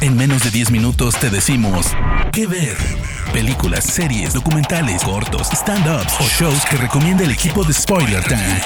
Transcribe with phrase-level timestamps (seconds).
[0.00, 1.86] En menos de 10 minutos te decimos
[2.32, 2.76] qué ver.
[3.32, 8.60] Películas, series, documentales, cortos, stand-ups o shows que recomienda el equipo de Spoiler Time.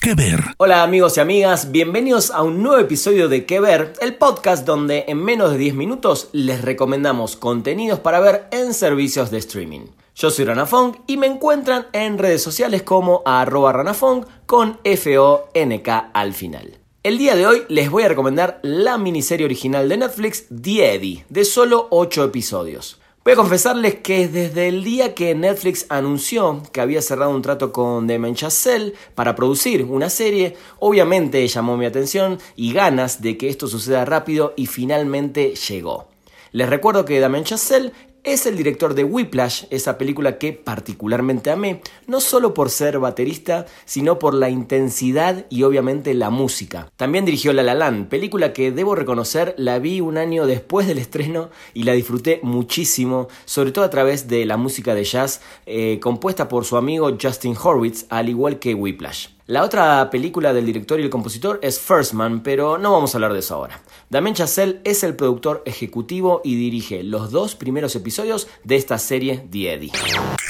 [0.00, 0.42] ¿Qué ver?
[0.56, 3.92] Hola amigos y amigas, bienvenidos a un nuevo episodio de ¿Qué ver?
[4.00, 9.30] El podcast donde en menos de 10 minutos les recomendamos contenidos para ver en servicios
[9.30, 9.86] de streaming.
[10.14, 16.34] Yo soy Ranafong y me encuentran en redes sociales como arroba ranafong con F-O-N-K al
[16.34, 16.77] final.
[17.04, 21.24] El día de hoy les voy a recomendar la miniserie original de Netflix, The Eddie,
[21.28, 23.00] de solo 8 episodios.
[23.22, 27.70] Voy a confesarles que desde el día que Netflix anunció que había cerrado un trato
[27.70, 33.48] con Damien Chazelle para producir una serie, obviamente llamó mi atención y ganas de que
[33.48, 36.08] esto suceda rápido y finalmente llegó.
[36.50, 37.92] Les recuerdo que Damien Chazelle
[38.32, 43.66] es el director de Whiplash, esa película que particularmente amé, no solo por ser baterista,
[43.84, 46.90] sino por la intensidad y obviamente la música.
[46.96, 50.98] También dirigió La La Land, película que debo reconocer la vi un año después del
[50.98, 55.98] estreno y la disfruté muchísimo, sobre todo a través de la música de jazz eh,
[56.00, 59.37] compuesta por su amigo Justin Horwitz, al igual que Whiplash.
[59.48, 63.16] La otra película del director y el compositor es First Man, pero no vamos a
[63.16, 63.80] hablar de eso ahora.
[64.10, 69.48] Damien Chazelle es el productor ejecutivo y dirige los dos primeros episodios de esta serie
[69.50, 69.92] The Eddie.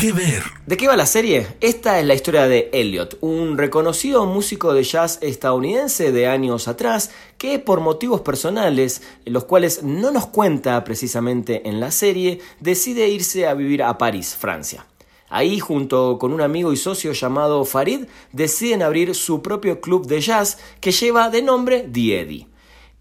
[0.01, 0.43] ¿Qué ver?
[0.67, 1.47] ¿De qué va la serie?
[1.61, 7.13] Esta es la historia de Elliot, un reconocido músico de jazz estadounidense de años atrás
[7.37, 13.47] que por motivos personales, los cuales no nos cuenta precisamente en la serie, decide irse
[13.47, 14.85] a vivir a París, Francia.
[15.31, 20.21] Ahí, junto con un amigo y socio llamado Farid, deciden abrir su propio club de
[20.21, 22.47] jazz que lleva de nombre The Eddie.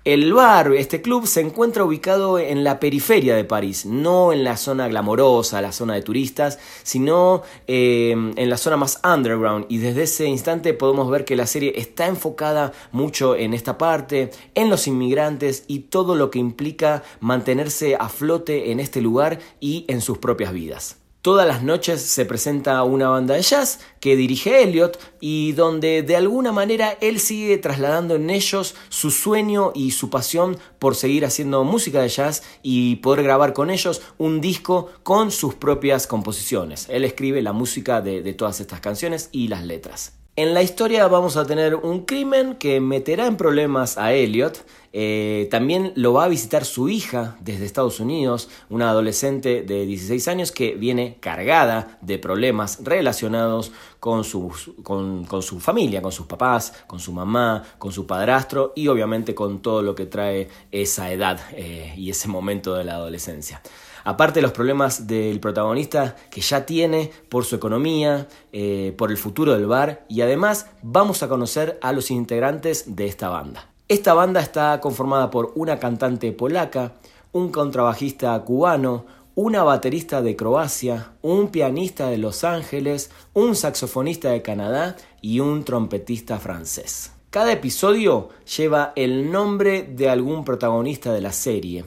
[0.08, 4.56] El bar, este club, se encuentra ubicado en la periferia de París, no en la
[4.56, 9.66] zona glamorosa, la zona de turistas, sino eh, en la zona más underground.
[9.68, 14.32] Y desde ese instante podemos ver que la serie está enfocada mucho en esta parte,
[14.56, 19.84] en los inmigrantes y todo lo que implica mantenerse a flote en este lugar y
[19.90, 21.07] en sus propias vidas.
[21.28, 26.16] Todas las noches se presenta una banda de jazz que dirige Elliot y donde de
[26.16, 31.66] alguna manera él sigue trasladando en ellos su sueño y su pasión por seguir haciendo
[31.66, 36.88] música de jazz y poder grabar con ellos un disco con sus propias composiciones.
[36.88, 40.14] Él escribe la música de, de todas estas canciones y las letras.
[40.38, 44.66] En la historia vamos a tener un crimen que meterá en problemas a Elliot.
[44.94, 50.28] Eh, también lo va a visitar su hija desde Estados Unidos, una adolescente de 16
[50.28, 54.52] años que viene cargada de problemas relacionados con su,
[54.84, 59.62] con, su familia, con sus papás, con su mamá, con su padrastro y obviamente con
[59.62, 63.62] todo lo que trae esa edad eh, y ese momento de la adolescencia.
[64.04, 69.18] Aparte de los problemas del protagonista que ya tiene por su economía, eh, por el
[69.18, 73.70] futuro del bar y además vamos a conocer a los integrantes de esta banda.
[73.90, 76.96] Esta banda está conformada por una cantante polaca,
[77.32, 84.42] un contrabajista cubano, una baterista de Croacia, un pianista de Los Ángeles, un saxofonista de
[84.42, 87.14] Canadá y un trompetista francés.
[87.30, 88.28] Cada episodio
[88.58, 91.86] lleva el nombre de algún protagonista de la serie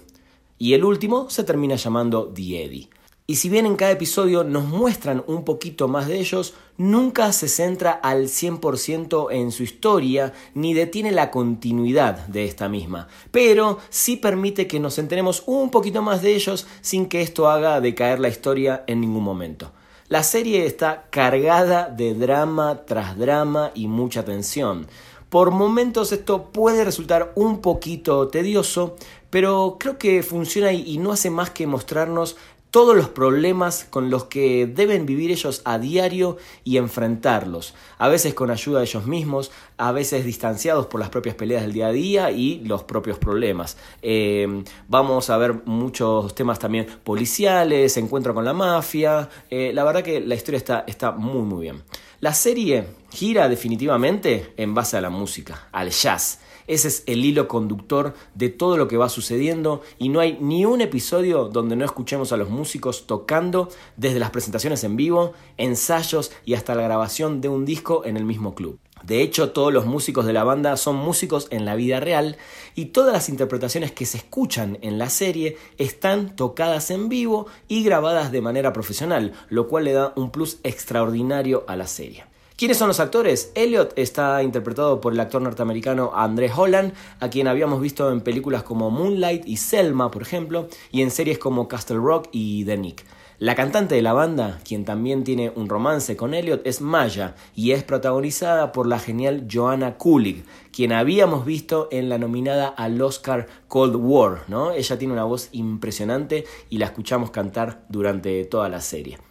[0.56, 2.88] y el último se termina llamando The Eddie.
[3.30, 7.46] Y si bien en cada episodio nos muestran un poquito más de ellos, nunca se
[7.46, 14.16] centra al 100% en su historia ni detiene la continuidad de esta misma, pero sí
[14.16, 18.30] permite que nos enteremos un poquito más de ellos sin que esto haga decaer la
[18.30, 19.70] historia en ningún momento.
[20.08, 24.88] La serie está cargada de drama tras drama y mucha tensión.
[25.28, 28.96] Por momentos esto puede resultar un poquito tedioso,
[29.30, 32.36] pero creo que funciona y no hace más que mostrarnos
[32.70, 38.34] todos los problemas con los que deben vivir ellos a diario y enfrentarlos, a veces
[38.34, 41.92] con ayuda de ellos mismos, a veces distanciados por las propias peleas del día a
[41.92, 43.76] día y los propios problemas.
[44.02, 50.02] Eh, vamos a ver muchos temas también policiales, encuentro con la mafia, eh, la verdad
[50.02, 51.82] que la historia está, está muy muy bien.
[52.20, 56.40] La serie gira definitivamente en base a la música, al jazz.
[56.70, 60.64] Ese es el hilo conductor de todo lo que va sucediendo y no hay ni
[60.64, 66.30] un episodio donde no escuchemos a los músicos tocando desde las presentaciones en vivo, ensayos
[66.44, 68.78] y hasta la grabación de un disco en el mismo club.
[69.02, 72.36] De hecho, todos los músicos de la banda son músicos en la vida real
[72.76, 77.82] y todas las interpretaciones que se escuchan en la serie están tocadas en vivo y
[77.82, 82.29] grabadas de manera profesional, lo cual le da un plus extraordinario a la serie.
[82.60, 83.52] ¿Quiénes son los actores?
[83.54, 88.64] Elliot está interpretado por el actor norteamericano André Holland, a quien habíamos visto en películas
[88.64, 93.06] como Moonlight y Selma, por ejemplo, y en series como Castle Rock y The Nick.
[93.38, 97.70] La cantante de la banda, quien también tiene un romance con Elliot, es Maya y
[97.70, 103.46] es protagonizada por la genial Joanna Kulig, quien habíamos visto en la nominada al Oscar
[103.68, 104.72] Cold War, ¿no?
[104.72, 109.29] Ella tiene una voz impresionante y la escuchamos cantar durante toda la serie.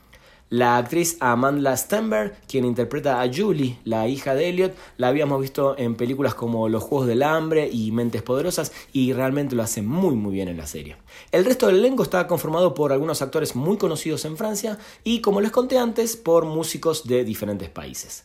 [0.51, 5.77] La actriz Amanda Stenberg, quien interpreta a Julie, la hija de Elliot, la habíamos visto
[5.77, 10.15] en películas como Los Juegos del Hambre y Mentes Poderosas y realmente lo hace muy
[10.15, 10.97] muy bien en la serie.
[11.31, 15.39] El resto del elenco está conformado por algunos actores muy conocidos en Francia y, como
[15.39, 18.23] les conté antes, por músicos de diferentes países.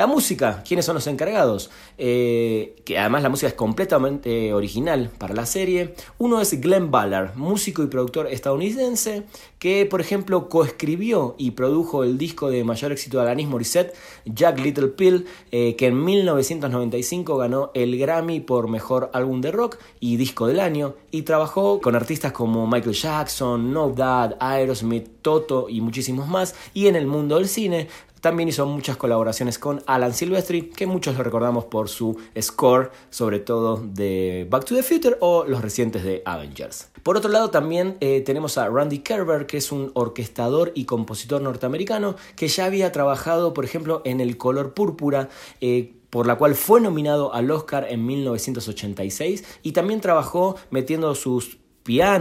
[0.00, 1.70] La música, ¿quiénes son los encargados?
[1.98, 5.94] Eh, que además la música es completamente original para la serie.
[6.16, 9.24] Uno es Glenn Ballard, músico y productor estadounidense,
[9.58, 13.94] que por ejemplo coescribió y produjo el disco de mayor éxito de Alanis Morissette,
[14.24, 19.76] Jack Little Pill, eh, que en 1995 ganó el Grammy por mejor álbum de rock
[20.00, 25.68] y disco del año, y trabajó con artistas como Michael Jackson, No Dad, Aerosmith, Toto
[25.68, 27.88] y muchísimos más, y en el mundo del cine
[28.20, 33.40] también hizo muchas colaboraciones con Alan Silvestri, que muchos lo recordamos por su score, sobre
[33.40, 36.90] todo de Back to the Future o los recientes de Avengers.
[37.02, 41.40] Por otro lado, también eh, tenemos a Randy Kerber, que es un orquestador y compositor
[41.40, 45.28] norteamericano que ya había trabajado, por ejemplo, en El color púrpura.
[45.60, 51.59] Eh, por la cual fue nominado al Oscar en 1986 y también trabajó metiendo sus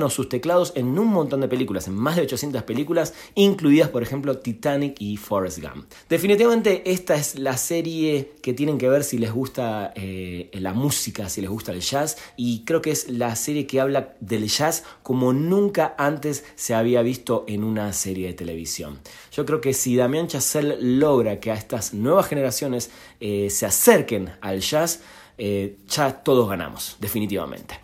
[0.09, 4.37] sus teclados en un montón de películas, en más de 800 películas, incluidas por ejemplo
[4.37, 5.85] Titanic y Forrest Gump.
[6.09, 11.29] Definitivamente esta es la serie que tienen que ver si les gusta eh, la música,
[11.29, 14.83] si les gusta el jazz, y creo que es la serie que habla del jazz
[15.03, 18.99] como nunca antes se había visto en una serie de televisión.
[19.31, 22.89] Yo creo que si Damián Chazelle logra que a estas nuevas generaciones
[23.19, 25.01] eh, se acerquen al jazz,
[25.37, 27.79] eh, ya todos ganamos, definitivamente.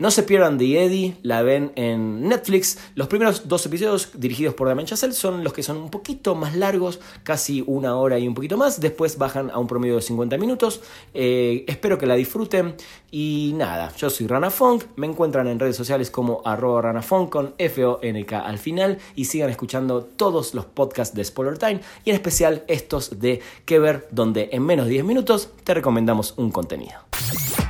[0.00, 2.78] No se pierdan The Eddie, la ven en Netflix.
[2.94, 6.56] Los primeros dos episodios dirigidos por Damien Chazelle son los que son un poquito más
[6.56, 8.80] largos, casi una hora y un poquito más.
[8.80, 10.80] Después bajan a un promedio de 50 minutos.
[11.12, 12.76] Eh, espero que la disfruten.
[13.10, 14.84] Y nada, yo soy Rana Funk.
[14.96, 18.96] Me encuentran en redes sociales como arroba ranafunk con F-O-N-K al final.
[19.16, 23.78] Y sigan escuchando todos los podcasts de Spoiler Time y en especial estos de Que
[23.78, 26.94] Ver, donde en menos de 10 minutos te recomendamos un contenido.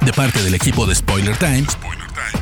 [0.05, 1.67] De parte del equipo de Spoiler Time,